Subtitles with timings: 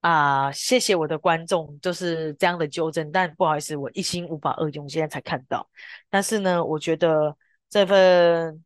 [0.00, 3.12] 啊，谢谢我的观众，就是这样的纠正。
[3.12, 5.68] 但不好意思，我一心无法二用，现在才看到。
[6.08, 7.36] 但是呢，我觉得
[7.68, 8.64] 这份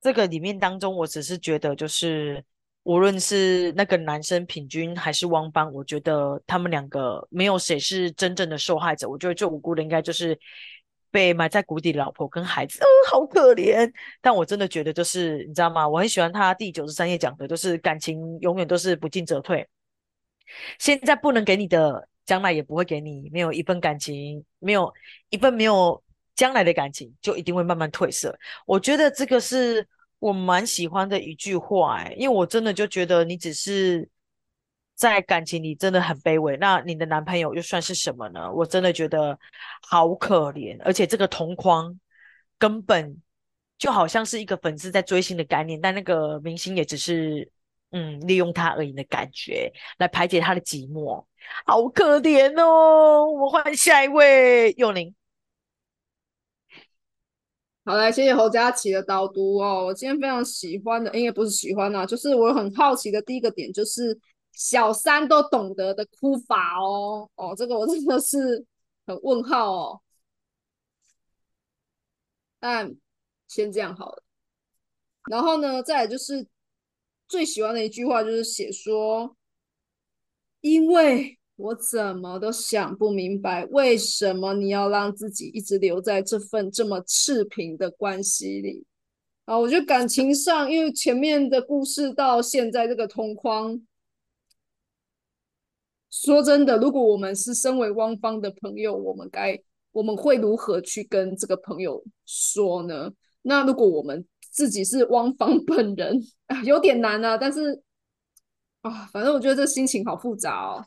[0.00, 2.44] 这个里面当中，我只是觉得，就是
[2.84, 9.08] 无论是那个男生品君还是汪邦，我觉得他们两个没有谁是真正的受害者。
[9.08, 10.38] 我觉得最无辜的应该就是
[11.10, 13.92] 被埋在谷底的老婆跟孩子，嗯，好可怜。
[14.20, 15.88] 但我真的觉得，就是你知道吗？
[15.88, 19.68] 我很喜欢他第九十三页讲的，就是感情永远都是不进则退。
[20.78, 23.28] 现在不能给你的，将来也不会给你。
[23.30, 24.92] 没有一份感情，没有
[25.30, 26.02] 一份没有
[26.34, 28.38] 将来的感情，就一定会慢慢褪色。
[28.66, 29.86] 我觉得这个是
[30.18, 34.08] 我蛮喜欢的一句话，哎，因为我真的就觉得你只是
[34.94, 38.52] 在感情里真的很卑微，那你的男朋友又算是什么呢？
[38.52, 39.38] 我真的觉得
[39.82, 41.98] 好可怜，而且这个同框
[42.58, 43.16] 根本
[43.78, 47.50] 就好像是一个粉丝在追星的概念，但那个明星也只是。
[47.92, 51.26] 嗯，利用他而已的感觉来排解他的寂寞，
[51.66, 53.26] 好可怜哦。
[53.26, 55.12] 我们换下一位，幼宁。
[57.84, 59.86] 好来，谢谢侯佳琪的导读哦。
[59.86, 64.16] 我今天非常喜欢的，应该不是喜欢啊，就是我很好奇的第一个点，就是
[64.52, 67.28] 小三都懂得的哭法哦。
[67.34, 68.64] 哦，这个我真的是
[69.04, 70.00] 很问号哦。
[72.60, 72.94] 但
[73.48, 74.22] 先这样好了，
[75.28, 76.46] 然后呢，再来就是。
[77.30, 79.36] 最喜欢的一句话就是写说，
[80.62, 88.84] 因为我怎么都想不明白，为什么你要让自己一直留在这份这么赤贫的关系里
[89.44, 89.56] 啊？
[89.56, 93.80] 我觉得感情上，因为前面的故事到现在这个同框，
[96.10, 99.56] 说真的，如果我们是身为汪方的朋友，我们该
[99.92, 103.12] 我们会如何去跟这个朋友说呢？
[103.42, 107.36] 那如果我们自己是汪芳本人啊，有点难啊。
[107.36, 107.82] 但是
[108.82, 110.86] 啊，反正我觉得这心情好复杂哦。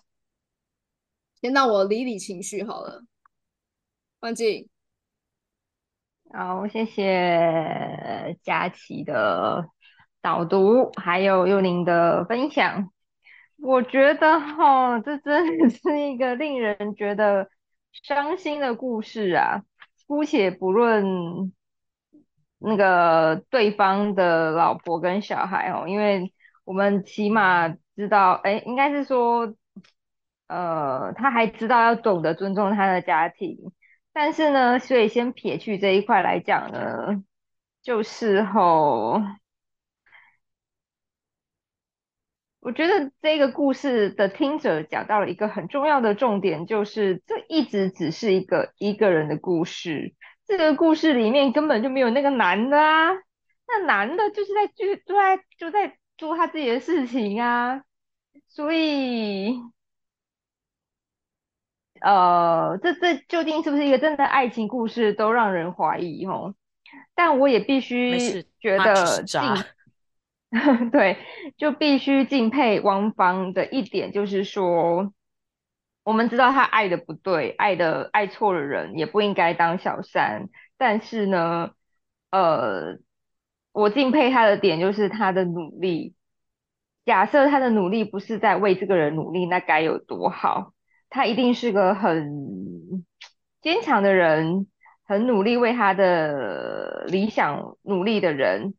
[1.41, 3.03] 先让我理理情绪好了。
[4.19, 4.69] 万静，
[6.31, 9.67] 好，谢谢佳琪的
[10.21, 12.91] 导读，还有幼宁的分享。
[13.57, 17.49] 我觉得哈，这真的是一个令人觉得
[17.91, 19.63] 伤心的故事啊。
[20.05, 21.53] 姑且不论。
[22.65, 29.53] 那个对方的老婆跟小孩哦，因为我们起码知道，哎，应该是说，
[30.47, 33.57] 呃，他还知道要懂得尊重他的家庭，
[34.13, 37.21] 但是呢，所以先撇去这一块来讲呢，
[37.81, 39.21] 就是吼，
[42.61, 50.15] 我觉得这个故事的听者讲到了一个很重要的重点，就是这一直只是一个一个人的故事。
[50.45, 53.11] 这个故事里面根本就没有那个男的啊，
[53.67, 57.83] 那男的就是在就就在就在做他自己的事情啊，
[58.47, 59.55] 所以，
[62.01, 66.53] 呃，这这究竟是不是一个真的爱情故事，都让人怀疑哦。
[67.15, 69.41] 但我也必须觉得敬，
[70.91, 71.17] 对，
[71.57, 75.13] 就必须敬佩汪芳的一点，就是说。
[76.03, 80.49] 我们知道他爱的不对，爱的爱错了人，也不应该当小三。
[80.77, 81.71] 但是呢，
[82.31, 82.97] 呃，
[83.71, 86.13] 我敬佩他的点就是他的努力。
[87.05, 90.73] 假设他的努力不是在为这个人努力，那该有多好？
[91.09, 93.05] 他一定是个很
[93.61, 94.67] 坚强的人，
[95.05, 98.73] 很努力为他的理想努力的人。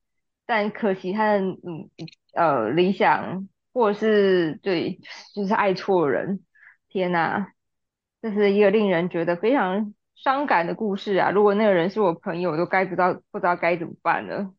[0.47, 1.91] 但可惜他的嗯
[2.35, 5.01] 呃理想，或者是对，
[5.35, 6.44] 就是爱错人。
[6.95, 7.49] 天呐，
[8.23, 11.33] 这是一个令人觉得非常伤感的故事啊！
[11.33, 14.55] 如果那个人是我朋友，我都该不知道不知道该怎么办了。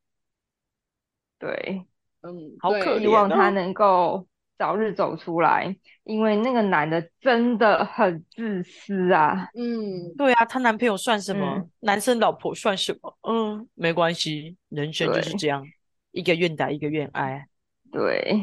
[1.39, 1.85] 对，
[2.23, 9.47] 嗯，好可，希望他能够早日走出来，因为那个男的真的很自私啊。
[9.53, 11.69] 嗯，对啊，她男朋友算什么？
[11.79, 13.17] 男生老婆算什么？
[13.21, 15.65] 嗯，没关系，人生就是这样，
[16.11, 17.47] 一个愿打，一个愿挨。
[17.93, 18.41] 对，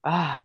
[0.00, 0.40] 啊。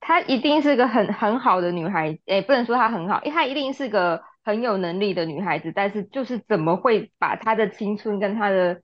[0.00, 5.70] 她一定是个很很好的女孩，也，不能说她很好，因为她一定是个很有能力的女孩子。
[5.74, 8.82] 但是就是怎么会把她的青春跟她的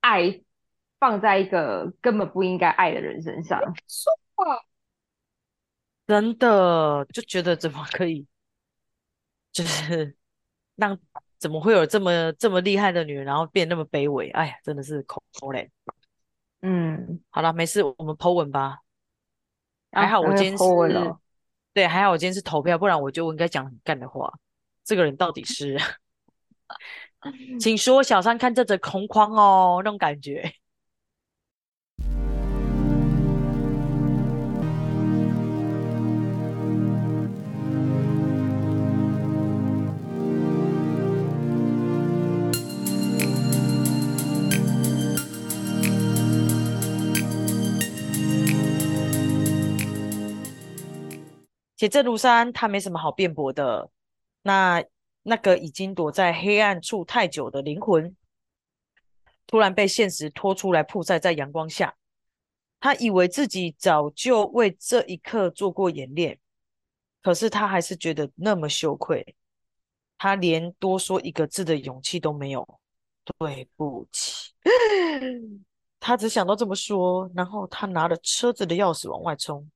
[0.00, 0.40] 爱
[0.98, 3.60] 放在一个根本不应该爱的人身上？
[6.06, 8.26] 真的就觉得怎么可以，
[9.52, 10.16] 就是
[10.76, 10.96] 让
[11.36, 14.30] 怎么会有这么这么厉害的女人，然后变那么卑微？
[14.30, 15.68] 哎呀，真的是可怜。
[16.62, 18.78] 嗯，好了，没事，我们 Po 文吧。
[19.92, 20.64] 还好我今天是，
[21.72, 24.32] 对，还好我今天是投票，不然我就应该讲很干的话。
[24.84, 25.76] 这个人到底是
[27.60, 30.52] 请说小三看这则空框哦，那种感觉。
[51.76, 53.90] 铁证如山，他没什么好辩驳的。
[54.42, 54.82] 那
[55.22, 58.16] 那个已经躲在黑暗处太久的灵魂，
[59.46, 61.94] 突然被现实拖出来，曝晒在阳光下。
[62.80, 66.38] 他以为自己早就为这一刻做过演练，
[67.22, 69.36] 可是他还是觉得那么羞愧，
[70.16, 72.80] 他连多说一个字的勇气都没有。
[73.38, 74.52] 对不起，
[75.98, 79.68] 他只想到这么说，然后他拿了车子的钥匙往外冲。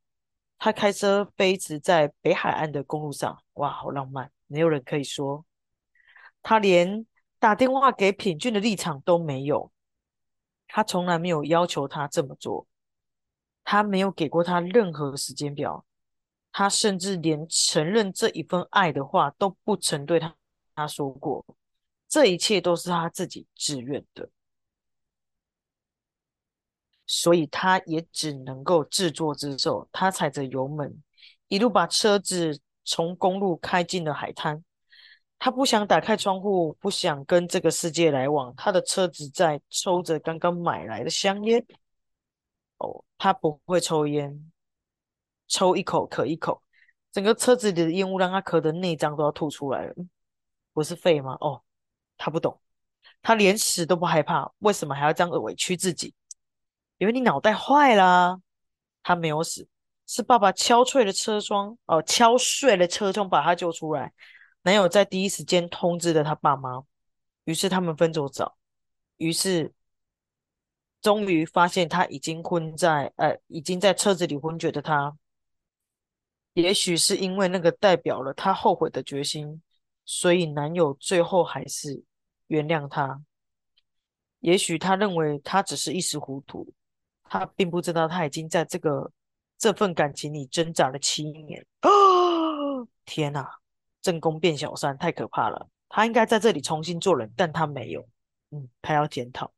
[0.61, 4.31] 他开车飞驰在北海岸的公路上，哇，好浪漫！
[4.47, 5.47] 没有人可以说，
[6.43, 7.07] 他连
[7.39, 9.73] 打电话给品俊的立场都没有。
[10.69, 12.67] 他从来没有要求他这么做。
[13.65, 15.85] 他没有给过他任何时间表，
[16.53, 20.37] 他甚至连承认这一份爱的话都不曾对他
[20.75, 21.45] 他说过。
[22.07, 24.29] 这一切都是他自己自愿的，
[27.13, 29.89] 所以他也只能够自作自受。
[29.91, 31.03] 他踩着油门，
[31.49, 34.63] 一路把车子从公路开进了海滩。
[35.37, 38.55] 他不想打开窗户，不想跟这个世界来往。
[38.57, 41.67] 他的车子在抽着刚刚买来的香烟。
[42.79, 44.53] 哦，他不会抽烟，
[45.49, 46.63] 抽一口咳一口，
[47.11, 49.95] 整个车子里的烟雾让他咳的内脏都要吐出来了。
[50.73, 51.37] 不是肺吗？
[51.41, 51.61] 哦，
[52.17, 52.61] 他不懂，
[53.21, 56.15] 他连死都不害怕，为什么还要这样委屈自己？
[57.01, 58.41] 因为你脑袋坏啦。
[59.03, 59.67] 他没有死，
[60.07, 64.13] 是爸爸敲碎了车窗，哦，敲碎了车窗把他救出来。
[64.63, 66.85] 男友在第一时间通知了他爸妈，
[67.45, 68.57] 于是他们分走早，
[69.17, 69.75] 于是。
[71.03, 75.17] 终于发现他已经昏在，呃，已经在车子里昏厥的他，
[76.53, 79.63] 也许是因为那个代表了他后悔的决心，
[80.05, 82.05] 所以男友最后还是
[82.49, 83.23] 原谅他。
[84.41, 86.71] 也许他认为他只是一时糊涂，
[87.31, 89.09] 他并不知道他已经在这个
[89.57, 91.65] 这份感情里挣扎了七年。
[91.83, 93.49] 哦，天哪，
[94.03, 95.69] 正宫变小三太可怕了！
[95.89, 98.05] 他应该在这里重新做人，但他没有。
[98.51, 99.53] 嗯，他要检讨。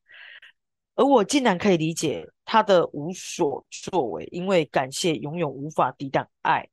[0.96, 6.68] 而我竟然可以理解他的无所作为，因为感谢永远无法抵挡爱。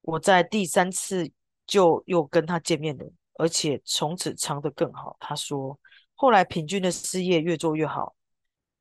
[0.00, 1.30] 我在第三次
[1.66, 3.04] 就又跟他见面了，
[3.34, 5.18] 而且从此藏得更好。
[5.20, 5.78] 他说，
[6.14, 8.14] 后来平均的事业越做越好，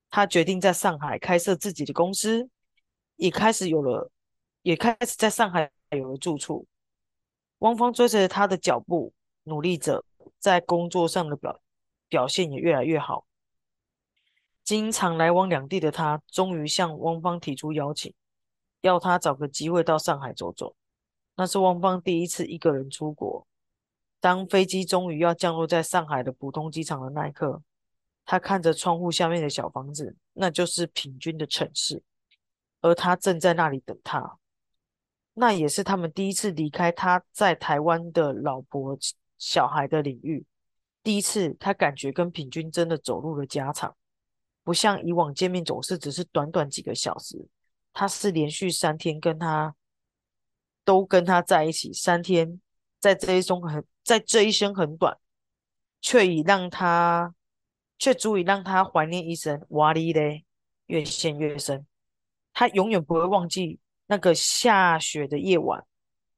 [0.09, 2.49] 他决定在上海开设自己的公司，
[3.15, 4.11] 也开始有了，
[4.61, 6.65] 也开始在上海有了住处。
[7.59, 9.13] 汪芳追随着他的脚步，
[9.43, 10.03] 努力着，
[10.39, 11.59] 在工作上的表
[12.07, 13.25] 表现也越来越好。
[14.63, 18.13] 经常来往两地的他，终于向汪芳提出邀请，
[18.81, 20.75] 要他找个机会到上海走走。
[21.35, 23.47] 那是汪芳第一次一个人出国。
[24.19, 27.61] 当飞机终于要降落在上海的浦东机场的那一刻，
[28.29, 32.03] 他看着窗户下面的小房子，那就是平君的城市，
[32.79, 34.37] 而他正在那里等他。
[35.33, 38.95] 那也是他们第一次离开他在台湾的老婆
[39.39, 40.45] 小孩的领域，
[41.01, 43.95] 第一次他感觉跟平君真的走入了家常。
[44.63, 47.47] 不像以往见面总是只是短短几个小时，
[47.93, 49.73] 他是连续三天跟他
[50.85, 52.61] 都跟他在一起三天，
[52.99, 55.17] 在这一生很在这一生很短，
[55.99, 57.33] 却已让他
[57.99, 59.63] 却足以让他怀念一生。
[59.69, 60.45] 哇哩嘞，
[60.87, 61.85] 越陷越深。
[62.53, 65.85] 他永远不会忘记那个下雪的夜晚，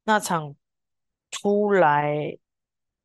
[0.04, 0.54] 那场
[1.30, 2.36] 突来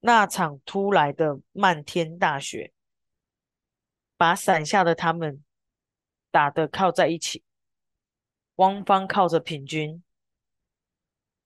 [0.02, 2.74] 那场突来的漫天大雪。
[4.18, 5.44] 把伞下的他们
[6.32, 7.44] 打得靠在一起，
[8.56, 10.04] 汪芳靠着平均，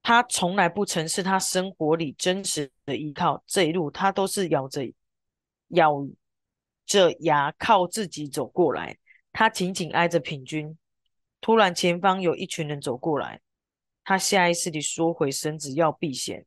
[0.01, 3.43] 他从来不曾是他生活里真实的依靠。
[3.45, 4.89] 这一路他都是咬着
[5.67, 6.07] 咬
[6.91, 8.97] 着牙靠自己走过来。
[9.31, 10.77] 他紧紧挨着平均，
[11.39, 13.39] 突然前方有一群人走过来，
[14.03, 16.45] 他下意识地缩回身子要避险，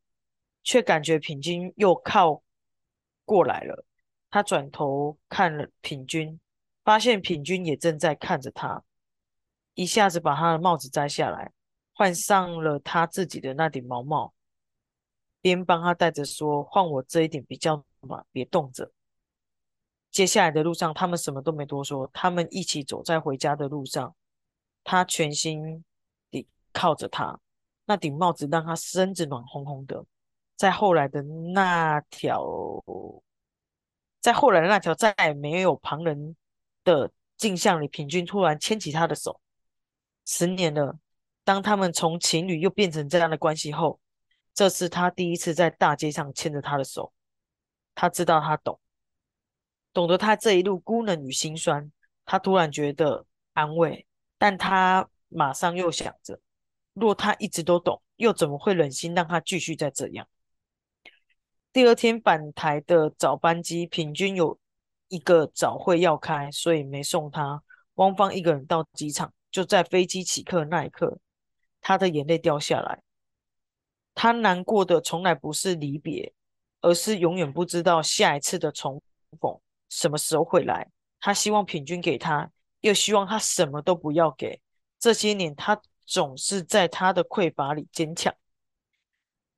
[0.63, 2.43] 却感觉平均又靠
[3.25, 3.83] 过来了。
[4.29, 6.39] 他转头看了品君，
[6.83, 8.83] 发现品君也正在看着他，
[9.73, 11.53] 一下子把他的帽子摘下来，
[11.91, 14.35] 换上了他自己的那顶毛帽，
[15.41, 18.91] 边帮他戴着说：“换我这一顶比较嘛，别冻着。”
[20.15, 24.15] 接下来的路上，他们什么都没多说，他们一起走在回家的路上，
[24.81, 25.83] 他全心
[26.31, 27.37] 地靠着他，
[27.83, 30.05] 那顶帽子让他身子暖烘烘的。
[30.55, 32.81] 在后来的那条。
[34.21, 36.33] 在后来的那条再也没有旁人
[36.85, 39.41] 的镜像里，平均突然牵起他的手。
[40.25, 40.97] 十年了，
[41.43, 43.99] 当他们从情侣又变成这样的关系后，
[44.53, 47.11] 这是他第一次在大街上牵着他的手。
[47.93, 48.79] 他知道他懂，
[49.95, 51.89] 懂得他这一路孤冷与心酸。
[52.25, 54.05] 他突然觉得安慰，
[54.37, 56.39] 但他马上又想着，
[56.93, 60.27] 若他一直都懂，又怎么会忍心让他继续再这样？
[61.71, 64.59] 第二天返台的早班机，平均有
[65.07, 67.63] 一个早会要开，所以没送他。
[67.93, 71.19] 汪芳一个人到机场，就在飞机起客那一刻，
[71.79, 73.01] 他的眼泪掉下来。
[74.13, 76.33] 他难过的从来不是离别，
[76.81, 79.01] 而是永远不知道下一次的重
[79.39, 80.87] 逢什么时候会来。
[81.19, 82.51] 他希望平均给他，
[82.81, 84.61] 又希望他什么都不要给。
[84.99, 88.33] 这些年，他总是在他的匮乏里坚强，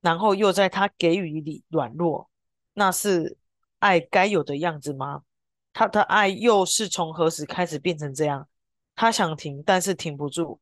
[0.01, 2.29] 然后又在他给予里软弱。
[2.73, 3.37] 那是
[3.79, 5.23] 爱该有的样子吗？
[5.73, 8.47] 他的爱又是从何时开始变成这样？
[8.95, 10.59] 他想停，但是停不住。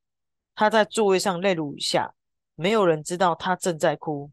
[0.55, 2.13] 他在座位上泪如雨下，
[2.55, 4.31] 没有人知道他正在哭。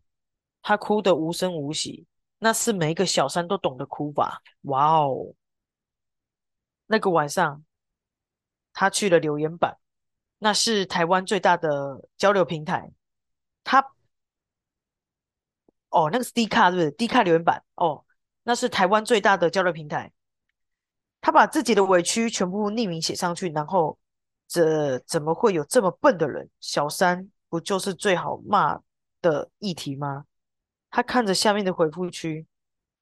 [0.62, 2.06] 他哭得无声无息，
[2.44, 4.42] 那是每一个小三都懂得哭吧？
[4.62, 5.32] 哇哦！
[6.86, 7.64] 那个晚上，
[8.72, 9.78] 他去了留言板，
[10.38, 12.90] 那是台湾最大的交流平台。
[13.62, 13.78] 他，
[15.90, 18.04] 哦，那个是 D 卡，是不是？D 卡留言板，哦，
[18.42, 20.12] 那是台湾最大的交流平台。
[21.20, 23.96] 他把自己的委屈全部匿名写上去，然后，
[24.48, 26.50] 这怎么会有这么笨的人？
[26.58, 28.80] 小三不就是最好骂
[29.20, 30.24] 的议题吗？
[30.92, 32.46] 他看着下面的回复区。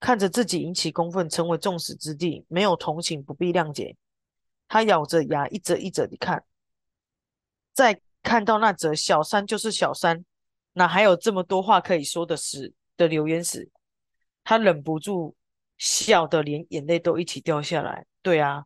[0.02, 3.94] 看着自己引起公愤，成为众矢之的，没有同情，不必谅解。
[4.66, 6.42] 他咬着牙，一则一则地看。
[7.74, 10.24] 再看到那则小三就是小三，
[10.72, 13.70] 哪还有这么多话可以说的时的留言时，
[14.42, 15.36] 他忍不住
[15.76, 18.06] 笑得连眼泪都一起掉下来。
[18.22, 18.64] 对啊，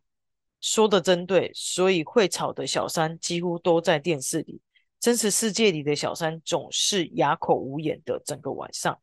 [0.61, 1.51] 说的真对。
[1.53, 4.61] 所以会吵的小三几乎都在电视里，
[5.01, 8.97] 真实世界里的小三总是哑口无言的整个晚上。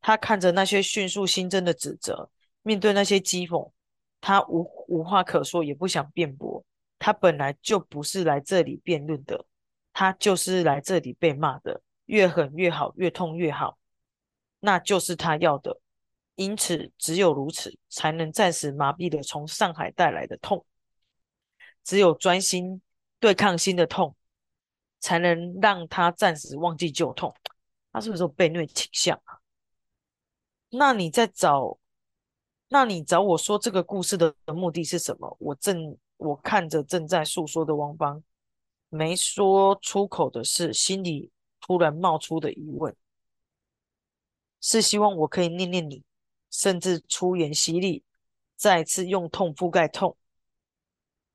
[0.00, 2.30] 他看着那些迅速新增的指责，
[2.62, 3.70] 面对那些讥讽，
[4.20, 6.64] 他无无话可说，也不想辩驳。
[6.98, 9.44] 他本来就不是来这里辩论的，
[9.92, 13.78] 他就是来这里被骂的，越狠越好，越痛越好，
[14.60, 15.80] 那就是他要的。
[16.34, 20.64] 因此，只有如此，才能暂时麻痹了从上海带来的痛。
[21.84, 22.80] 只有专心
[23.18, 24.14] 对抗新的痛，
[25.00, 27.34] 才能让他暂时忘记旧痛。
[27.92, 29.38] 他是不是有被虐倾向啊？
[30.70, 31.78] 那你在找？
[32.70, 35.34] 那你找我说这个故事的目的是什么？
[35.40, 38.22] 我正我看着正在诉说的王邦，
[38.90, 42.94] 没说出口的是心里突然冒出的疑问：
[44.60, 46.02] 是希望我可以念念你，
[46.50, 48.04] 甚至出言犀利，
[48.54, 50.14] 再次用痛覆盖痛？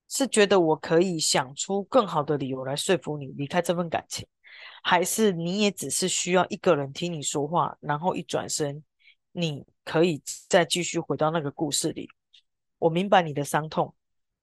[0.07, 4.27] 是觉得我可以想出更好的理由来说服你离开这份感情，
[4.83, 8.83] 还是你也只是需要一个人听你说话，然后一转身？
[9.33, 12.09] 你可以再继续回到那个故事里。
[12.77, 13.93] 我明白你的伤痛，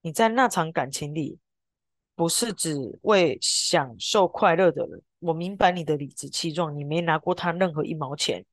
[0.02, 1.38] 你在那场感情里
[2.14, 5.02] 不是只为享受快乐的人。
[5.20, 8.44] 我明白你的理直气壮，你没拿过他任何一毛钱，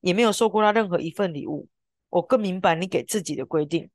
[0.00, 1.68] 也没有收过他任何一份礼物。
[2.08, 3.90] 我更明白你给自己的规定，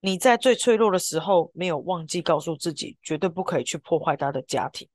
[0.00, 4.88] 你在最脆弱的时候没有忘记告诉自己，绝对不可以去破坏他的家庭，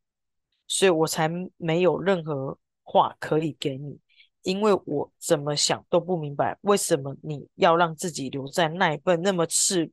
[0.65, 3.99] 所以我才没有任何话可以给你。
[4.47, 9.91] 因为我怎么想都不明白，为什么你要让自己留在那一份那么次、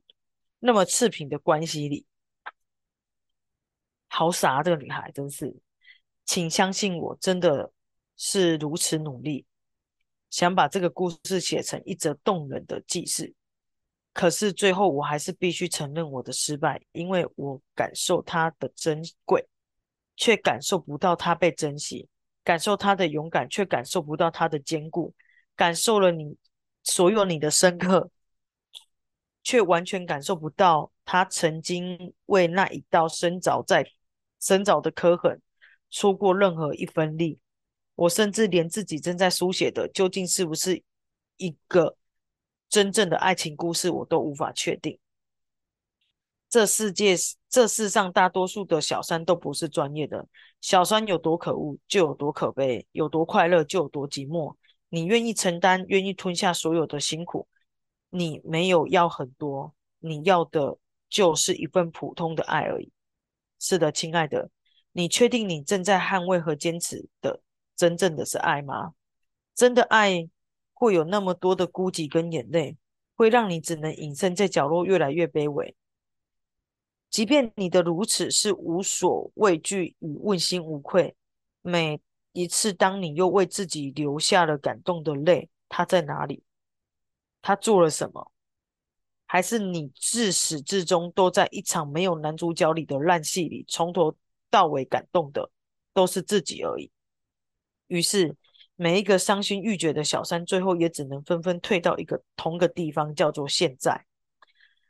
[0.59, 2.05] 那么次品的关系里？
[4.07, 5.53] 好傻，这个女孩真是。
[6.23, 7.69] 请相信我，真的
[8.15, 9.45] 是如此努力，
[10.29, 13.33] 想把这个故事写成一则动人的记事。
[14.13, 19.45] 可是最后，我还是必须承认我的失败，因为我感受它的珍贵，
[20.15, 22.07] 却感受不到它被珍惜。
[22.45, 25.11] 感受他的勇敢，却感受不到他的坚固；
[25.55, 26.37] 感受了你
[26.83, 28.09] 所有你的深刻，
[29.43, 33.85] 却完全感受不到他曾经为那一道深凿在
[34.39, 35.41] 深凿的刻痕
[35.89, 37.39] 出过任何一分力。
[37.95, 40.83] 我甚至连自己正在书写的究竟是不是
[41.37, 41.97] 一个
[42.69, 44.99] 真正的爱情故事，我都无法确定。
[46.55, 47.17] 这世界，
[47.49, 50.25] 这世上大多数的小三都不是专业的。
[50.61, 54.55] 小三有多可恶，就有多可悲；有多快乐，就有多寂寞。
[54.87, 57.45] 你愿意承担，愿意吞下所有的辛苦，
[58.09, 60.77] 你没有要很多，你要的
[61.09, 62.89] 就是一份普通的爱而已。
[63.59, 64.49] 是的，亲爱的，
[64.93, 67.41] 你确定你正在捍卫和坚持的，
[67.75, 68.93] 真正的是爱吗？
[69.53, 70.29] 真的爱
[70.73, 72.77] 会有那么多的孤寂跟眼泪，
[73.17, 75.75] 会让你只能隐身在角落，越来越卑微。
[77.15, 81.15] 即便你的如此是无所畏惧与问心无愧，
[81.61, 82.01] 每
[82.33, 86.43] 一次当你又为自己流下了感动的泪，他在哪里？
[87.41, 88.33] 他做了什么？
[89.25, 94.13] 还是你自始至终都在一场没有男主角里的烂戏里，从头
[94.49, 95.49] 到尾感动的
[95.93, 96.91] 都是自己而已。
[97.87, 98.35] 于是，
[98.75, 104.05] 每一个伤心欲绝的小三，最后也只能纷纷退到一个同个地方，叫做现在。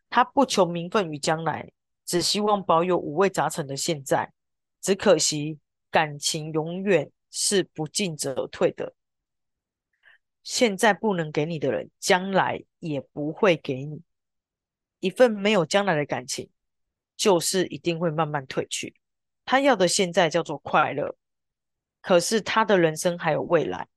[0.09, 1.71] 他不求名分与将来，
[2.05, 4.31] 只希望保有五味杂陈的现在。
[4.81, 5.57] 只可惜，
[5.89, 8.93] 感情永远是不进则退的。
[10.43, 14.01] 现在不能给你的人，将来也不会给你。
[14.99, 16.49] 一份没有将来的感情，
[17.17, 18.95] 就是一定会慢慢褪去。
[19.43, 21.15] 他要的现在叫做快乐，
[22.01, 23.87] 可是他的人生还有未来，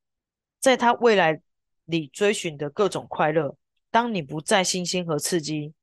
[0.59, 1.41] 在他未来
[1.85, 3.57] 里追寻的各种快乐，
[3.91, 5.75] 当你不再新鲜和刺激，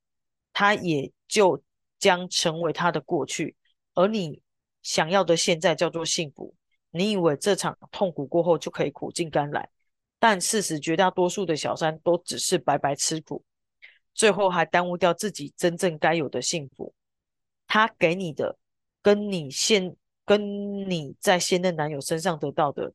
[0.52, 1.64] 他也就
[2.06, 3.56] 将成为他的过去。
[3.96, 4.40] 而你
[4.84, 6.54] 想要的现在叫做幸福。
[6.92, 9.68] 你以为这场痛苦过后就可以苦尽甘来？
[10.20, 13.44] 但事实，绝大多数的小三都只是白白吃苦，
[14.14, 16.94] 最后还耽误掉自己真正该有的幸福。
[17.68, 18.56] 他给你的，
[19.02, 22.94] 跟你现跟你在现任男友身上得到的，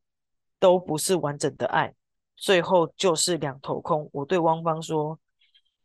[0.61, 1.93] 都不是完整的爱，
[2.37, 4.09] 最后就是两头空。
[4.13, 5.19] 我对汪芳说，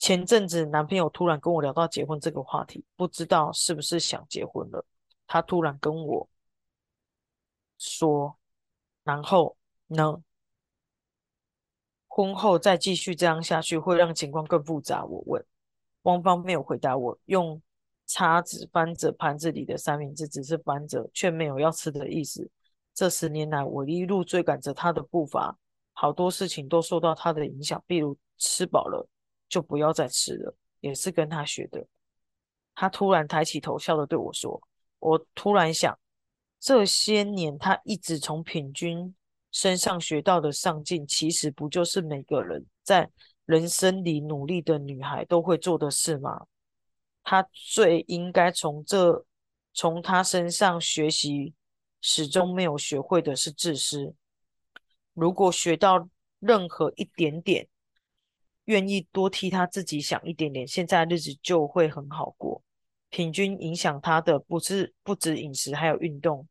[0.06, 4.86] 前阵子男朋友突然跟我聊到结婚这个话题，不知道是不是想结婚了。
[5.26, 6.30] 他突然跟我
[7.80, 8.38] 说，
[9.04, 9.58] 然后
[9.88, 10.22] 呢？
[12.08, 15.04] 婚后再继续这样下去，会让情况更复杂。
[15.06, 15.44] 我问
[16.04, 17.60] 汪芳，没有回答我，用
[18.06, 22.48] 叉子翻着盘子里的三明治，只是翻着，却没有要吃的意思。
[22.94, 25.58] 这十年来，我一路追赶着他的步伐，
[25.94, 29.10] 好多事情都受到他的影响，比如吃饱了
[29.48, 31.86] 就不要再吃了，也是跟他学的。
[32.74, 34.62] 他突然抬起头，笑着对我说
[35.00, 35.98] ：“我突然想，
[36.60, 39.16] 这些年他一直从品君。”
[39.52, 43.10] 身上学到的上进，其实不就是每个人在
[43.46, 46.46] 人生里努力的女孩都会做的事吗？
[47.24, 49.26] 他最应该从这
[49.74, 51.54] 从他身上学习，
[52.02, 54.14] 始终没有学会的是自私。
[55.14, 57.66] 如果学到任何一点点，
[58.66, 62.62] 愿意多替他自己想一点点，现在日子就会很好过。
[63.10, 66.48] 平均影响他的不是不止饮食，还有运动。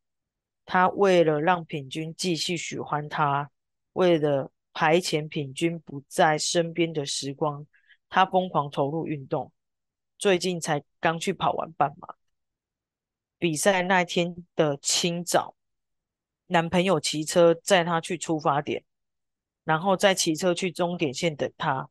[0.65, 3.51] 他为了让品君继续喜欢他，
[3.93, 7.65] 为了排遣品君不在身边的时光，
[8.09, 9.51] 他疯狂投入运动。
[10.17, 12.15] 最近才刚去跑完半马。
[13.37, 15.55] 比赛那天的清早，
[16.47, 18.83] 男朋友骑车载他去出发点，
[19.65, 21.89] 然后再骑车去终点线等他。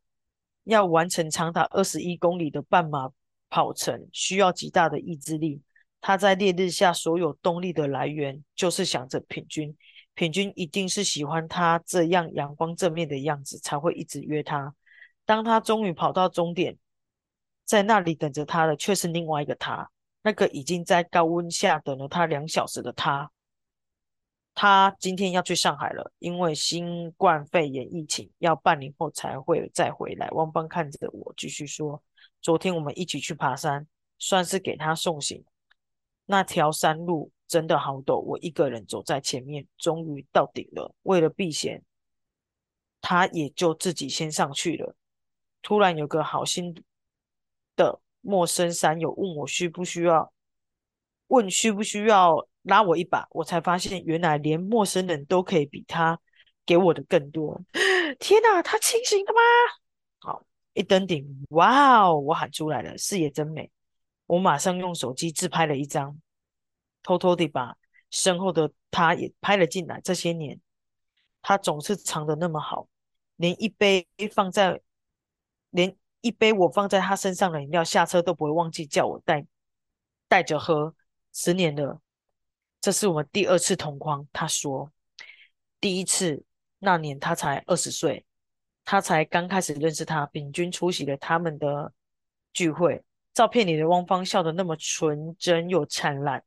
[0.64, 3.10] 要完成长达二十一公里的半马
[3.48, 5.62] 跑程，需要极大的意志力。
[6.00, 9.74] 他在烈日下所有动力的来源，就是想着品君。
[10.14, 14.74] 品君一定是喜欢他这样阳光正面的样子，才会一直约他。
[15.24, 16.76] 当他终于跑到终点，
[17.64, 19.90] 在那里等着他的却是另外一个他，
[20.22, 23.30] 那个已经在高温下等了他两小时的他。
[24.54, 30.28] 他今天要去上海了，因为新冠肺炎疫情要半年后才会再回来。
[30.30, 32.00] 汪邦看着我，继续说
[32.40, 33.86] ：“昨天我们一起去爬山，
[34.18, 35.44] 算是给他送行。”
[36.26, 40.94] 那条山路真的好陡，我一个人走在前面，终于到顶了。
[41.02, 41.82] 为了避险，
[43.00, 44.94] 他也就自己先上去了。
[45.60, 46.74] 突然有个好心
[47.74, 50.32] 的陌生山友问我需不需要，
[51.26, 56.20] 问需不需要拉我一把，我才发现原来连陌生人都可以比他
[56.66, 57.60] 给我的更多。
[58.18, 59.40] 天哪，他清醒了吗？
[60.18, 62.18] 好，一登顶，哇哦！
[62.18, 63.70] 我喊出来了，视野真美。
[64.26, 66.18] 我马上用手机自拍了一张，
[67.02, 67.76] 偷偷地把
[68.10, 70.00] 身后的他也拍了进来。
[70.00, 70.58] 这些年，
[71.42, 72.88] 他总是藏的那么好，
[73.36, 74.80] 连一杯放在，
[75.70, 79.44] 连一杯我放在他身上的饮料，下车都不会忘记叫我带
[80.28, 80.94] 带着喝。
[81.36, 82.00] 十年了，
[82.84, 84.28] 这是我们第二次同框。
[84.30, 84.92] 他说，
[85.80, 86.44] 第一次
[86.80, 88.26] 那年他才二十岁，
[88.84, 90.26] 他才刚开始认识他。
[90.26, 91.90] 丙君出席了他们的
[92.52, 93.02] 聚会。
[93.32, 96.44] 照片里的汪芳笑得那么纯真又灿烂。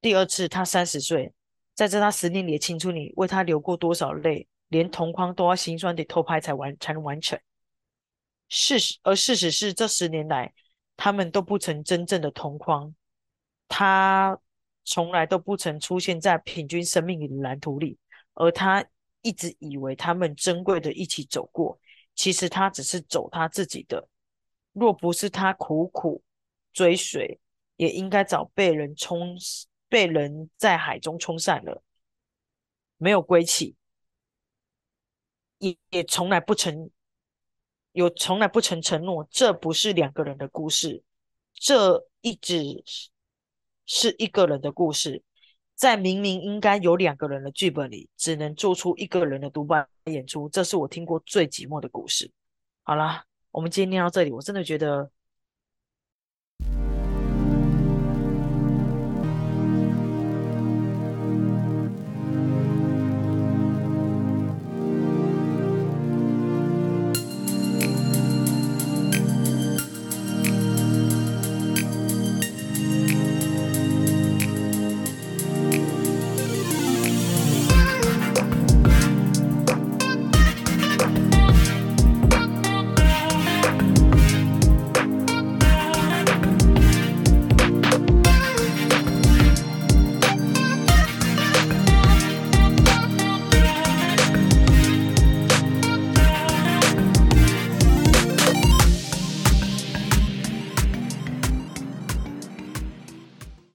[0.00, 1.34] 第二次，他三十岁，
[1.74, 7.38] 在这他十年里的青春里，为他流过多少泪，连同框都要心酸地偷拍才完才能完成。
[8.48, 10.54] 事实，而事实是，这十年来，
[10.96, 12.94] 他们都不曾真正的同框，
[13.68, 14.40] 他
[14.90, 17.98] 从来都不曾出现在平均生命里的蓝图里，
[18.32, 18.82] 而他
[19.20, 21.78] 一直以为他们珍贵的一起走过，
[22.14, 24.08] 其实他只是走他自己的。
[24.72, 26.22] 若不是他苦苦
[26.72, 27.38] 追随，
[27.76, 29.36] 也应该早被人冲，
[29.90, 31.82] 被人在海中冲散了，
[32.96, 33.76] 没有归期，
[35.58, 36.90] 也也从来不曾
[37.92, 39.28] 有，从来不曾承诺。
[39.30, 41.02] 这不是两个人的故事，
[41.52, 42.82] 这一直
[43.88, 45.24] 是一个人的故事。
[45.74, 52.28] 在明明应该有两个人的剧本里，只能做出一个人的独白演出，这是我听过最寂寞的故事。
[52.82, 55.08] 好啦，我们今天念到这里，我真的觉得